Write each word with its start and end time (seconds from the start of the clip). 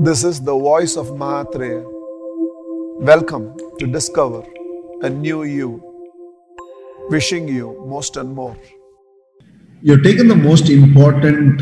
This 0.00 0.22
is 0.22 0.40
the 0.40 0.52
voice 0.52 0.96
of 0.96 1.18
Maitreya. 1.18 1.82
Welcome 3.00 3.56
to 3.80 3.86
discover 3.88 4.44
a 5.02 5.10
new 5.10 5.42
you. 5.42 5.82
Wishing 7.10 7.48
you 7.48 7.84
most 7.84 8.16
and 8.16 8.32
more. 8.32 8.56
You've 9.82 10.04
taken 10.04 10.28
the 10.28 10.36
most 10.36 10.70
important 10.70 11.60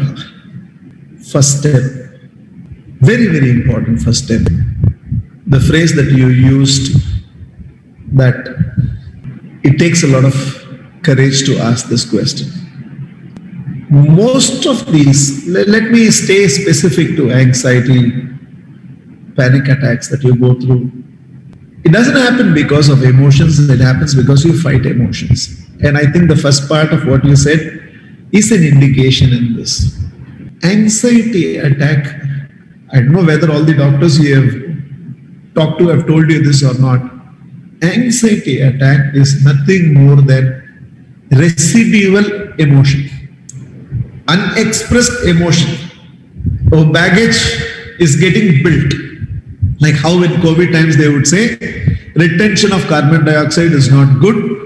first 1.25 1.61
step, 1.61 1.81
very, 3.01 3.29
very 3.29 3.51
important 3.53 4.03
first 4.03 4.25
step. 4.25 4.43
The 5.47 5.61
phrase 5.61 5.95
that 5.97 6.13
you 6.13 6.29
used 6.29 6.95
that 8.19 8.37
it 9.65 9.79
takes 9.79 10.03
a 10.03 10.09
lot 10.09 10.27
of 10.27 10.35
courage 11.03 11.47
to 11.47 11.57
ask 11.57 11.89
this 11.89 12.05
question. 12.05 12.51
Most 13.89 14.67
of 14.67 14.93
these, 14.93 15.47
let 15.47 15.91
me 15.91 16.11
stay 16.11 16.49
specific 16.49 17.17
to 17.17 17.31
anxiety, 17.31 18.26
panic 19.37 19.69
attacks 19.69 20.09
that 20.09 20.23
you 20.23 20.35
go 20.37 20.59
through. 20.59 20.91
It 21.85 21.93
doesn't 21.93 22.17
happen 22.17 22.53
because 22.53 22.89
of 22.89 23.03
emotions, 23.03 23.61
it 23.69 23.81
happens 23.81 24.15
because 24.15 24.45
you 24.45 24.61
fight 24.61 24.87
emotions. 24.87 25.67
And 25.83 25.97
I 25.97 26.07
think 26.11 26.29
the 26.29 26.37
first 26.37 26.69
part 26.69 26.93
of 26.93 27.07
what 27.07 27.25
you 27.25 27.37
said 27.37 27.61
is 28.33 28.51
an 28.51 28.65
indication 28.65 29.33
in 29.33 29.57
this. 29.57 30.05
Anxiety 30.65 31.59
attack, 31.59 32.07
I 32.93 33.01
don't 33.01 33.13
know 33.13 33.25
whether 33.25 33.53
all 33.53 33.63
the 33.63 33.75
doctors 33.75 34.19
you 34.19 34.35
have 34.41 35.55
talked 35.55 35.79
to 35.79 35.89
have 35.89 36.07
told 36.07 36.31
you 36.31 36.43
this 36.43 36.65
or 36.65 36.75
not. 36.81 37.01
Anxiety 37.83 38.63
attack 38.63 39.15
is 39.15 39.45
nothing 39.45 39.95
more 39.95 40.17
than 40.17 40.63
residual 41.31 42.59
emotion, 42.59 43.11
unexpressed 44.29 45.25
emotion. 45.27 45.91
Or 46.73 46.85
baggage 46.85 47.37
is 48.01 48.17
getting 48.17 48.63
built. 48.63 49.06
Like 49.81 49.95
how 49.95 50.23
in 50.23 50.33
COVID 50.41 50.73
times 50.73 50.97
they 50.97 51.09
would 51.09 51.27
say, 51.27 51.57
retention 52.15 52.73
of 52.73 52.87
carbon 52.87 53.25
dioxide 53.25 53.73
is 53.73 53.91
not 53.91 54.21
good. 54.21 54.65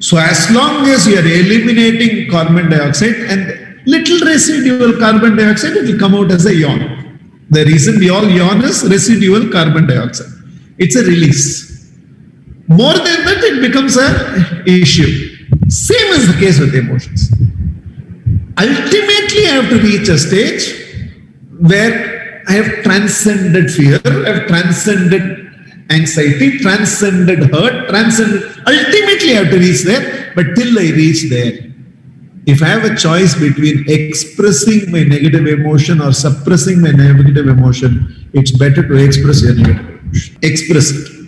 So 0.00 0.16
as 0.18 0.50
long 0.50 0.86
as 0.88 1.06
you 1.06 1.16
are 1.16 1.26
eliminating 1.26 2.30
carbon 2.30 2.68
dioxide 2.68 3.14
and 3.14 3.86
little 3.86 4.26
residual 4.26 4.98
carbon 4.98 5.36
dioxide, 5.36 5.76
it 5.76 5.90
will 5.90 5.98
come 5.98 6.14
out 6.14 6.30
as 6.30 6.46
a 6.46 6.54
yawn. 6.54 7.20
The 7.50 7.64
reason 7.64 7.98
we 7.98 8.10
all 8.10 8.28
yawn 8.28 8.64
is 8.64 8.82
residual 8.84 9.50
carbon 9.50 9.86
dioxide. 9.86 10.32
It's 10.78 10.96
a 10.96 11.04
release. 11.04 11.92
More 12.66 12.94
than 12.94 13.24
that, 13.24 13.44
it 13.44 13.60
becomes 13.60 13.96
a 13.96 14.64
issue. 14.66 15.36
Same 15.68 16.12
is 16.12 16.26
the 16.32 16.40
case 16.40 16.58
with 16.58 16.74
emotions. 16.74 17.30
Ultimately, 18.58 19.46
I 19.46 19.52
have 19.60 19.68
to 19.70 19.78
reach 19.80 20.08
a 20.08 20.18
stage 20.18 20.62
where 21.60 22.13
I 22.48 22.52
have 22.52 22.82
transcended 22.82 23.70
fear, 23.70 24.00
I 24.04 24.30
have 24.30 24.46
transcended 24.46 25.44
anxiety, 25.90 26.58
transcended 26.58 27.50
hurt, 27.52 27.88
transcended. 27.88 28.42
Ultimately, 28.66 29.30
I 29.32 29.44
have 29.44 29.50
to 29.50 29.58
reach 29.58 29.82
there, 29.82 30.32
but 30.34 30.54
till 30.56 30.78
I 30.78 30.90
reach 30.92 31.28
there, 31.30 31.72
if 32.46 32.62
I 32.62 32.66
have 32.66 32.84
a 32.84 32.94
choice 32.94 33.34
between 33.34 33.84
expressing 33.88 34.90
my 34.90 35.02
negative 35.02 35.46
emotion 35.46 36.00
or 36.00 36.12
suppressing 36.12 36.80
my 36.80 36.90
negative 36.90 37.48
emotion, 37.48 38.28
it's 38.34 38.50
better 38.50 38.86
to 38.86 38.94
express 38.96 39.42
your 39.42 39.54
negative 39.54 39.88
emotion. 39.88 40.38
Express 40.42 40.90
it. 40.90 41.24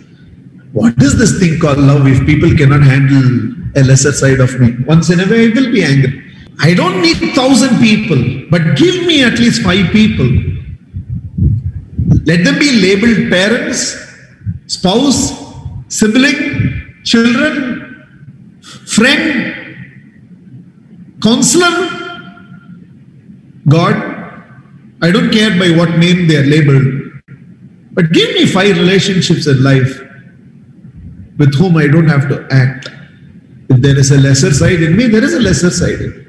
What 0.73 1.01
is 1.01 1.17
this 1.17 1.39
thing 1.39 1.59
called 1.59 1.79
love 1.79 2.05
if 2.05 2.25
people 2.25 2.55
cannot 2.55 2.83
handle 2.83 3.55
a 3.75 3.83
lesser 3.83 4.11
side 4.11 4.39
of 4.39 4.59
me? 4.59 4.75
Once 4.85 5.09
in 5.09 5.19
a 5.19 5.25
way, 5.25 5.47
I 5.47 5.53
will 5.55 5.71
be 5.71 5.83
angry. 5.83 6.23
I 6.59 6.73
don't 6.73 7.01
need 7.01 7.17
thousand 7.33 7.79
people, 7.79 8.49
but 8.51 8.77
give 8.77 9.07
me 9.07 9.23
at 9.23 9.39
least 9.39 9.63
five 9.63 9.91
people. 9.91 10.56
Let 12.27 12.43
them 12.43 12.59
be 12.59 12.81
labeled 12.81 13.31
parents, 13.31 13.95
spouse, 14.67 15.31
sibling, 15.87 17.01
children, 17.05 18.05
friend, 18.85 19.55
counselor, 21.23 21.89
God. 23.69 23.95
I 25.01 25.09
don't 25.09 25.31
care 25.31 25.51
by 25.57 25.69
what 25.77 25.97
name 25.97 26.27
they 26.27 26.35
are 26.35 26.45
labeled. 26.45 27.21
But 27.93 28.11
give 28.11 28.29
me 28.35 28.45
five 28.45 28.77
relationships 28.77 29.47
in 29.47 29.63
life 29.63 30.01
with 31.37 31.55
whom 31.55 31.77
I 31.77 31.87
don't 31.87 32.09
have 32.09 32.27
to 32.27 32.45
act. 32.51 32.89
If 33.69 33.81
there 33.81 33.97
is 33.97 34.11
a 34.11 34.17
lesser 34.17 34.51
side 34.53 34.83
in 34.83 34.97
me, 34.97 35.07
there 35.07 35.23
is 35.23 35.33
a 35.33 35.39
lesser 35.39 35.69
side 35.69 36.01
in 36.01 36.11
me. 36.11 36.23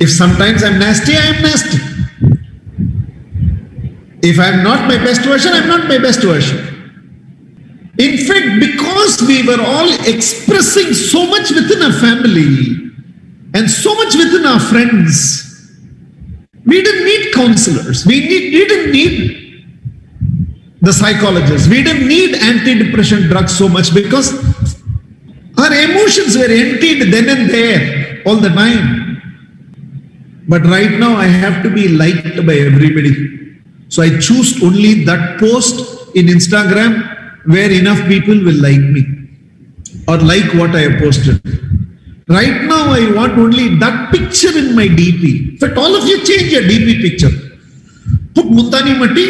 If 0.00 0.10
sometimes 0.10 0.64
I'm 0.64 0.80
nasty, 0.80 1.14
I 1.14 1.26
am 1.36 1.42
nasty. 1.42 1.93
If 4.24 4.40
I'm 4.40 4.64
not 4.64 4.88
my 4.88 4.96
best 4.96 5.20
version, 5.20 5.52
I'm 5.52 5.68
not 5.68 5.86
my 5.86 5.98
best 5.98 6.22
version. 6.22 6.58
In 7.98 8.16
fact, 8.26 8.58
because 8.58 9.20
we 9.20 9.46
were 9.46 9.60
all 9.60 9.92
expressing 10.08 10.94
so 10.94 11.26
much 11.26 11.50
within 11.50 11.82
our 11.82 11.92
family 11.92 12.90
and 13.52 13.70
so 13.70 13.94
much 13.94 14.14
within 14.14 14.46
our 14.46 14.58
friends, 14.58 15.44
we 16.64 16.82
didn't 16.82 17.04
need 17.04 17.34
counselors. 17.34 18.06
We, 18.06 18.20
need, 18.20 18.54
we 18.54 18.66
didn't 18.66 18.92
need 18.92 19.64
the 20.80 20.92
psychologists. 20.92 21.68
We 21.68 21.82
didn't 21.82 22.08
need 22.08 22.34
antidepressant 22.36 23.28
drugs 23.28 23.56
so 23.56 23.68
much 23.68 23.92
because 23.92 24.32
our 25.58 25.72
emotions 25.72 26.34
were 26.38 26.48
emptied 26.48 27.12
then 27.12 27.28
and 27.28 27.50
there 27.50 28.22
all 28.24 28.36
the 28.36 28.48
time. 28.48 29.20
But 30.48 30.64
right 30.64 30.92
now, 30.92 31.14
I 31.14 31.26
have 31.26 31.62
to 31.62 31.68
be 31.68 31.88
liked 31.88 32.46
by 32.46 32.54
everybody. 32.54 33.43
So 33.94 34.02
I 34.02 34.08
choose 34.18 34.60
only 34.60 35.04
that 35.04 35.38
post 35.38 36.16
in 36.16 36.26
Instagram 36.26 36.94
where 37.46 37.70
enough 37.70 38.00
people 38.08 38.34
will 38.46 38.60
like 38.60 38.80
me 38.94 39.02
or 40.08 40.16
like 40.18 40.52
what 40.54 40.74
I 40.74 40.80
have 40.86 41.00
posted. 41.00 41.38
Right 42.26 42.62
now, 42.64 42.90
I 42.90 43.12
want 43.14 43.38
only 43.38 43.76
that 43.78 44.10
picture 44.10 44.58
in 44.58 44.74
my 44.74 44.88
DP. 44.88 45.52
In 45.52 45.58
fact, 45.58 45.78
all 45.78 45.94
of 45.94 46.08
you 46.08 46.24
change 46.24 46.50
your 46.50 46.62
DP 46.62 47.02
picture. 47.02 47.30
Put 48.34 48.46
Multani 48.46 48.98
Matti, 48.98 49.26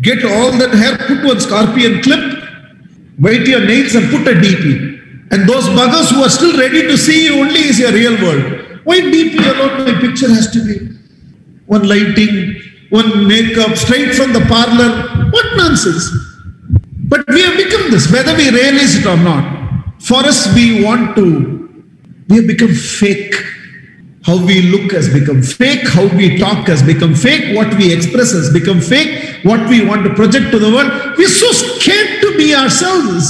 get 0.00 0.24
all 0.24 0.52
that 0.52 0.72
hair, 0.72 0.96
put 1.06 1.22
one 1.26 1.40
scorpion 1.40 2.00
clip, 2.00 2.42
bite 3.18 3.46
your 3.46 3.66
nails 3.66 3.94
and 3.96 4.08
put 4.08 4.26
a 4.28 4.40
DP. 4.40 5.28
And 5.30 5.46
those 5.46 5.66
buggers 5.76 6.10
who 6.10 6.22
are 6.22 6.30
still 6.30 6.58
ready 6.58 6.82
to 6.82 6.96
see 6.96 7.26
you 7.26 7.42
only 7.42 7.68
is 7.68 7.78
your 7.80 7.92
real 7.92 8.16
world. 8.22 8.80
Why 8.84 9.00
DP 9.00 9.36
alone? 9.52 9.92
My 9.92 10.00
picture 10.00 10.28
has 10.28 10.50
to 10.52 10.64
be 10.64 10.96
one 11.66 11.86
lighting, 11.86 12.62
one 12.94 13.26
makeup 13.26 13.76
straight 13.76 14.14
from 14.14 14.32
the 14.32 14.40
parlor. 14.46 14.90
What 15.30 15.56
nonsense! 15.56 16.10
But 17.08 17.26
we 17.28 17.42
have 17.42 17.56
become 17.56 17.90
this, 17.90 18.10
whether 18.12 18.36
we 18.36 18.50
realize 18.50 18.94
it 18.94 19.06
or 19.06 19.16
not. 19.16 20.00
For 20.00 20.18
us, 20.18 20.54
we 20.54 20.84
want 20.84 21.16
to, 21.16 21.26
we 22.28 22.36
have 22.36 22.46
become 22.46 22.72
fake. 22.72 23.34
How 24.22 24.36
we 24.46 24.62
look 24.62 24.92
has 24.92 25.12
become 25.12 25.42
fake. 25.42 25.86
How 25.88 26.06
we 26.16 26.38
talk 26.38 26.68
has 26.68 26.82
become 26.82 27.14
fake. 27.14 27.56
What 27.56 27.74
we 27.76 27.92
express 27.92 28.32
has 28.32 28.52
become 28.52 28.80
fake. 28.80 29.40
What 29.42 29.68
we 29.68 29.84
want 29.84 30.04
to 30.04 30.14
project 30.14 30.50
to 30.52 30.58
the 30.58 30.70
world. 30.70 31.18
We're 31.18 31.28
so 31.28 31.50
scared 31.52 32.22
to 32.22 32.36
be 32.38 32.54
ourselves. 32.54 33.26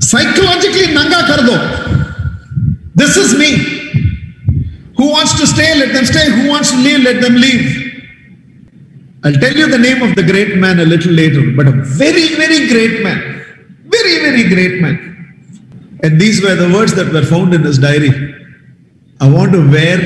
Psychologically, 0.00 0.92
nanga 0.92 1.22
kardo. 1.30 1.56
This 2.94 3.16
is 3.16 3.38
me. 3.38 3.50
Who 4.98 5.10
wants 5.10 5.38
to 5.40 5.46
stay, 5.46 5.78
let 5.78 5.94
them 5.94 6.04
stay. 6.04 6.28
Who 6.30 6.48
wants 6.50 6.72
to 6.72 6.76
leave, 6.76 7.00
let 7.04 7.22
them 7.22 7.36
leave. 7.36 7.83
I'll 9.24 9.40
tell 9.40 9.56
you 9.56 9.68
the 9.70 9.78
name 9.78 10.02
of 10.02 10.14
the 10.16 10.22
great 10.22 10.58
man 10.58 10.80
a 10.80 10.84
little 10.84 11.12
later, 11.12 11.50
but 11.56 11.66
a 11.66 11.72
very, 11.72 12.34
very 12.36 12.68
great 12.68 13.02
man. 13.02 13.18
Very, 13.86 14.20
very 14.20 14.48
great 14.48 14.82
man. 14.82 15.98
And 16.02 16.20
these 16.20 16.42
were 16.42 16.54
the 16.54 16.70
words 16.74 16.94
that 16.94 17.10
were 17.10 17.22
found 17.22 17.54
in 17.54 17.62
his 17.62 17.78
diary. 17.78 18.12
I 19.22 19.30
want 19.30 19.52
to 19.52 19.70
wear 19.70 19.98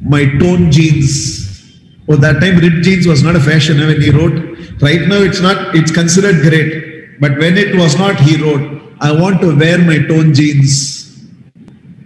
my 0.00 0.26
tone 0.38 0.70
jeans. 0.70 1.80
Oh, 2.08 2.14
that 2.14 2.40
time 2.40 2.58
ripped 2.58 2.84
jeans 2.84 3.08
was 3.08 3.24
not 3.24 3.34
a 3.34 3.40
fashion 3.40 3.80
eh, 3.80 3.86
when 3.88 4.00
he 4.00 4.10
wrote. 4.10 4.80
Right 4.80 5.00
now 5.08 5.16
it's 5.16 5.40
not, 5.40 5.74
it's 5.74 5.90
considered 5.90 6.42
great. 6.42 7.18
But 7.18 7.36
when 7.38 7.58
it 7.58 7.74
was 7.74 7.98
not, 7.98 8.20
he 8.20 8.40
wrote, 8.40 8.94
I 9.00 9.10
want 9.10 9.40
to 9.40 9.56
wear 9.56 9.78
my 9.78 9.98
tone 10.06 10.32
jeans. 10.32 11.26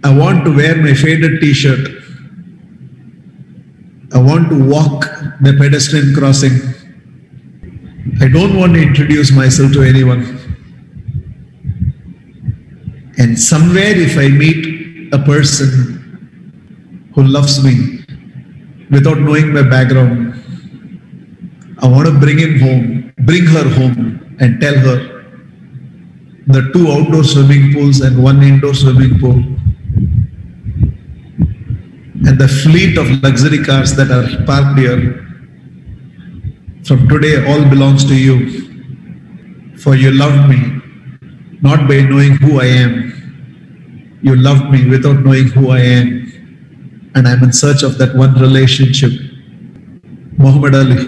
I 0.03 0.11
want 0.17 0.43
to 0.45 0.55
wear 0.55 0.75
my 0.75 0.95
faded 0.95 1.39
t 1.39 1.53
shirt. 1.53 1.87
I 4.11 4.17
want 4.17 4.49
to 4.49 4.67
walk 4.67 5.20
the 5.41 5.53
pedestrian 5.53 6.13
crossing. 6.13 6.53
I 8.21 8.27
don't 8.27 8.55
want 8.57 8.73
to 8.73 8.81
introduce 8.81 9.31
myself 9.31 9.73
to 9.73 9.81
anyone. 9.81 10.21
And 13.17 13.39
somewhere, 13.39 13.93
if 13.95 14.17
I 14.17 14.27
meet 14.27 15.13
a 15.13 15.19
person 15.19 17.09
who 17.15 17.23
loves 17.23 17.63
me 17.63 18.05
without 18.91 19.17
knowing 19.19 19.53
my 19.53 19.63
background, 19.63 20.35
I 21.79 21.87
want 21.87 22.07
to 22.07 22.19
bring 22.19 22.37
him 22.37 22.59
home, 22.59 23.13
bring 23.19 23.45
her 23.45 23.67
home, 23.67 24.37
and 24.39 24.61
tell 24.61 24.75
her 24.75 25.23
the 26.47 26.69
two 26.73 26.87
outdoor 26.91 27.23
swimming 27.23 27.73
pools 27.73 28.01
and 28.01 28.21
one 28.23 28.43
indoor 28.43 28.73
swimming 28.73 29.19
pool 29.19 29.43
and 32.27 32.39
the 32.39 32.47
fleet 32.47 32.97
of 32.97 33.09
luxury 33.23 33.63
cars 33.63 33.95
that 33.95 34.11
are 34.11 34.45
parked 34.45 34.77
here. 34.77 35.30
From 36.91 37.07
today, 37.07 37.37
all 37.47 37.63
belongs 37.69 38.03
to 38.03 38.13
you. 38.13 39.77
For 39.77 39.95
you 39.95 40.11
loved 40.11 40.49
me, 40.49 40.81
not 41.61 41.87
by 41.87 42.01
knowing 42.01 42.31
who 42.31 42.59
I 42.59 42.65
am. 42.65 44.19
You 44.21 44.35
loved 44.35 44.69
me 44.69 44.89
without 44.89 45.23
knowing 45.23 45.47
who 45.47 45.69
I 45.69 45.79
am. 45.79 46.09
And 47.15 47.29
I'm 47.29 47.41
in 47.43 47.53
search 47.53 47.83
of 47.83 47.97
that 47.99 48.13
one 48.13 48.33
relationship. 48.33 49.13
Muhammad 50.37 50.75
Ali, 50.75 51.05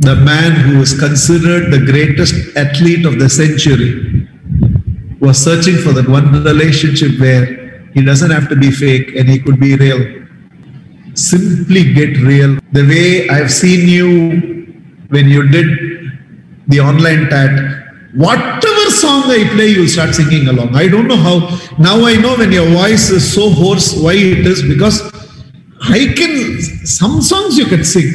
the 0.00 0.16
man 0.24 0.50
who 0.62 0.80
is 0.80 0.98
considered 0.98 1.70
the 1.70 1.86
greatest 1.86 2.34
athlete 2.56 3.06
of 3.06 3.20
the 3.20 3.30
century, 3.30 4.28
was 5.20 5.38
searching 5.38 5.76
for 5.76 5.92
that 5.92 6.08
one 6.08 6.42
relationship 6.42 7.20
where 7.20 7.88
he 7.94 8.04
doesn't 8.04 8.32
have 8.32 8.48
to 8.48 8.56
be 8.56 8.72
fake 8.72 9.14
and 9.14 9.28
he 9.28 9.38
could 9.38 9.60
be 9.60 9.76
real. 9.76 10.26
Simply 11.14 11.94
get 11.94 12.16
real. 12.16 12.58
The 12.72 12.82
way 12.82 13.28
I've 13.28 13.52
seen 13.52 13.88
you 13.88 14.55
when 15.09 15.27
you 15.29 15.47
did 15.49 15.67
the 16.67 16.79
online 16.79 17.29
tat, 17.29 17.51
whatever 18.13 18.89
song 18.91 19.23
I 19.25 19.47
play, 19.53 19.67
you'll 19.69 19.87
start 19.87 20.15
singing 20.15 20.47
along. 20.47 20.75
I 20.75 20.87
don't 20.87 21.07
know 21.07 21.17
how. 21.17 21.39
Now 21.77 22.05
I 22.05 22.15
know 22.15 22.35
when 22.37 22.51
your 22.51 22.67
voice 22.69 23.09
is 23.09 23.33
so 23.33 23.49
hoarse, 23.49 23.95
why 23.95 24.13
it 24.13 24.45
is 24.47 24.61
because 24.63 25.01
I 25.81 26.13
can, 26.15 26.61
some 26.85 27.21
songs 27.21 27.57
you 27.57 27.65
can 27.65 27.83
sing. 27.83 28.09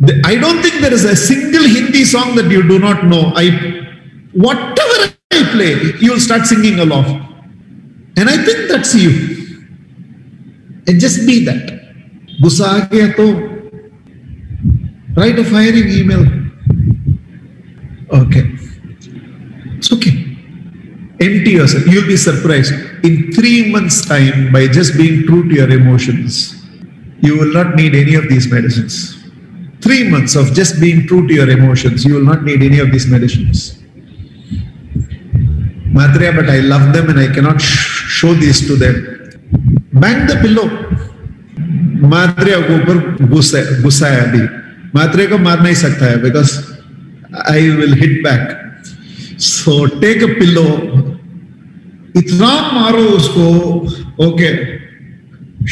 The- 0.00 0.20
I 0.24 0.36
don't 0.36 0.62
think 0.62 0.80
there 0.80 0.92
is 0.92 1.04
a 1.04 1.16
single 1.16 1.62
Hindi 1.64 2.04
song 2.04 2.34
that 2.36 2.50
you 2.50 2.62
do 2.66 2.78
not 2.78 3.04
know. 3.04 3.32
I, 3.34 3.86
whatever 4.32 5.14
I 5.32 5.42
play, 5.52 5.74
you'll 6.00 6.20
start 6.20 6.46
singing 6.46 6.78
along. 6.80 7.24
And 8.16 8.28
I 8.28 8.36
think 8.44 8.68
that's 8.68 8.94
you. 8.94 9.12
And 10.86 11.00
just 11.00 11.26
be 11.26 11.44
that. 11.44 11.74
गुस्सा 12.42 12.64
आ 12.64 12.78
गया 12.92 13.06
तो 13.18 13.24
write 15.16 15.38
a 15.38 15.44
firing 15.44 15.88
email. 15.90 16.24
Okay. 18.12 18.44
It's 19.78 19.92
okay. 19.92 20.14
Empty 21.20 21.50
yourself. 21.50 21.86
You'll 21.86 22.06
be 22.06 22.16
surprised. 22.16 22.72
In 23.04 23.32
three 23.32 23.70
months' 23.70 24.06
time, 24.06 24.52
by 24.52 24.66
just 24.68 24.96
being 24.96 25.26
true 25.26 25.48
to 25.48 25.54
your 25.54 25.70
emotions, 25.70 26.54
you 27.20 27.36
will 27.38 27.52
not 27.52 27.74
need 27.74 27.94
any 27.94 28.14
of 28.14 28.28
these 28.28 28.50
medicines. 28.50 29.16
Three 29.80 30.08
months 30.08 30.34
of 30.36 30.52
just 30.54 30.80
being 30.80 31.06
true 31.06 31.26
to 31.28 31.34
your 31.34 31.48
emotions, 31.50 32.04
you 32.04 32.14
will 32.14 32.24
not 32.24 32.42
need 32.44 32.62
any 32.62 32.78
of 32.78 32.90
these 32.92 33.06
medicines. 33.06 33.78
Madhurya, 35.92 36.34
but 36.36 36.48
I 36.50 36.60
love 36.60 36.92
them 36.92 37.08
and 37.10 37.18
I 37.18 37.32
cannot 37.32 37.60
sh- 37.60 38.10
show 38.18 38.34
these 38.34 38.66
to 38.68 38.76
them. 38.76 38.96
Bang 39.92 40.26
the 40.26 40.36
pillow. 40.36 40.68
मात्रे 42.08 42.52
के 42.62 42.74
ऊपर 42.74 43.26
गुस्सा 43.28 43.60
गुस्सा 43.82 44.06
है 44.06 44.20
अभी 44.28 44.40
मात्रे 44.94 45.26
को 45.26 45.38
मार 45.38 45.62
नहीं 45.62 45.74
सकता 45.84 46.06
है 46.06 46.22
because 46.22 46.58
I 47.50 47.68
will 47.80 47.94
hit 48.02 48.22
back 48.24 48.56
so 49.46 49.84
take 50.00 50.22
a 50.22 50.32
pillow 50.38 50.66
इतना 52.16 52.52
मारो 52.72 53.04
उसको 53.20 53.48
okay 54.26 54.52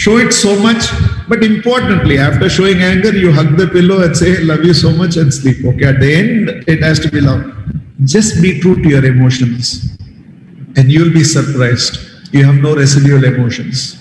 show 0.00 0.18
it 0.18 0.32
so 0.32 0.58
much 0.62 0.86
but 1.26 1.42
importantly 1.42 2.18
after 2.18 2.48
showing 2.50 2.82
anger 2.82 3.12
you 3.16 3.32
hug 3.32 3.56
the 3.56 3.66
pillow 3.66 4.02
and 4.06 4.16
say 4.16 4.32
love 4.42 4.64
you 4.64 4.74
so 4.74 4.90
much 4.90 5.16
and 5.16 5.32
sleep 5.32 5.64
okay 5.64 5.86
at 5.90 6.00
the 6.00 6.14
end 6.14 6.50
it 6.66 6.82
has 6.82 7.00
to 7.00 7.10
be 7.10 7.20
love 7.20 7.42
just 8.04 8.42
be 8.42 8.60
true 8.60 8.74
to 8.82 8.90
your 8.90 9.04
emotions 9.04 9.70
and 10.76 10.92
you'll 10.92 11.12
be 11.12 11.24
surprised 11.24 11.96
you 12.32 12.44
have 12.44 12.56
no 12.56 12.74
residual 12.74 13.24
emotions 13.24 13.99